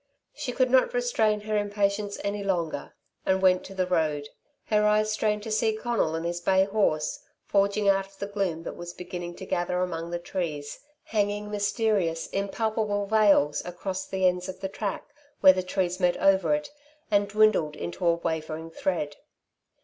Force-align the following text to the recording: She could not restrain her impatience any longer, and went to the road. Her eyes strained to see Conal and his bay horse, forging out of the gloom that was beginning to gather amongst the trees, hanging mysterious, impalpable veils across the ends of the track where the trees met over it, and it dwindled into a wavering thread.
She 0.33 0.51
could 0.51 0.71
not 0.71 0.95
restrain 0.95 1.41
her 1.41 1.55
impatience 1.55 2.17
any 2.23 2.43
longer, 2.43 2.95
and 3.23 3.39
went 3.39 3.63
to 3.65 3.75
the 3.75 3.85
road. 3.85 4.29
Her 4.65 4.83
eyes 4.83 5.11
strained 5.11 5.43
to 5.43 5.51
see 5.51 5.75
Conal 5.75 6.15
and 6.15 6.25
his 6.25 6.41
bay 6.41 6.63
horse, 6.63 7.19
forging 7.45 7.87
out 7.87 8.07
of 8.07 8.17
the 8.17 8.25
gloom 8.25 8.63
that 8.63 8.75
was 8.75 8.93
beginning 8.93 9.35
to 9.35 9.45
gather 9.45 9.79
amongst 9.79 10.09
the 10.09 10.17
trees, 10.17 10.79
hanging 11.03 11.51
mysterious, 11.51 12.25
impalpable 12.29 13.05
veils 13.05 13.63
across 13.63 14.07
the 14.07 14.25
ends 14.27 14.49
of 14.49 14.59
the 14.61 14.69
track 14.69 15.05
where 15.41 15.53
the 15.53 15.61
trees 15.61 15.99
met 15.99 16.17
over 16.17 16.55
it, 16.55 16.71
and 17.11 17.25
it 17.25 17.29
dwindled 17.33 17.75
into 17.75 18.03
a 18.07 18.15
wavering 18.15 18.71
thread. 18.71 19.17